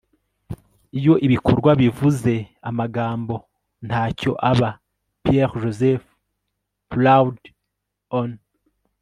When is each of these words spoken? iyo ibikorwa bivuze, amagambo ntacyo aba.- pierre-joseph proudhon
iyo 0.97 1.13
ibikorwa 1.25 1.71
bivuze, 1.81 2.33
amagambo 2.69 3.35
ntacyo 3.87 4.31
aba.- 4.51 4.69
pierre-joseph 5.23 6.05
proudhon 6.91 8.29